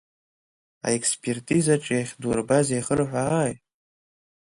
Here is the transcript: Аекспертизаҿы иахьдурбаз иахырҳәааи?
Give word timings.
Аекспертизаҿы 0.87 1.91
иахьдурбаз 1.97 2.67
иахырҳәааи? 2.71 3.53